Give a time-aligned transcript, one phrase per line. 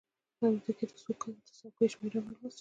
[0.37, 0.91] د الوتکې د
[1.61, 2.59] څوکیو شمېره مې لوستله.